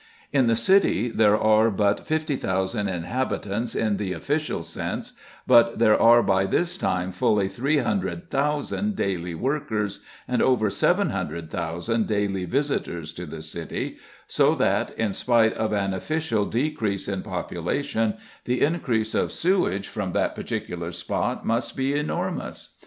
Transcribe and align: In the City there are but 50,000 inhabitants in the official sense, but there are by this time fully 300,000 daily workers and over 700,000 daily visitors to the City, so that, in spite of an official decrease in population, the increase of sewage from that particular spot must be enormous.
In 0.33 0.47
the 0.47 0.55
City 0.55 1.09
there 1.09 1.37
are 1.37 1.69
but 1.69 2.07
50,000 2.07 2.87
inhabitants 2.89 3.75
in 3.75 3.97
the 3.97 4.13
official 4.13 4.63
sense, 4.63 5.13
but 5.45 5.77
there 5.77 6.01
are 6.01 6.23
by 6.23 6.47
this 6.47 6.75
time 6.75 7.11
fully 7.11 7.47
300,000 7.47 8.95
daily 8.95 9.35
workers 9.35 9.99
and 10.27 10.41
over 10.41 10.71
700,000 10.71 12.07
daily 12.07 12.45
visitors 12.45 13.13
to 13.13 13.27
the 13.27 13.43
City, 13.43 13.97
so 14.25 14.55
that, 14.55 14.89
in 14.97 15.13
spite 15.13 15.53
of 15.53 15.71
an 15.71 15.93
official 15.93 16.47
decrease 16.47 17.07
in 17.07 17.21
population, 17.21 18.15
the 18.45 18.59
increase 18.61 19.13
of 19.13 19.31
sewage 19.31 19.87
from 19.87 20.13
that 20.13 20.33
particular 20.33 20.91
spot 20.91 21.45
must 21.45 21.77
be 21.77 21.93
enormous. 21.93 22.69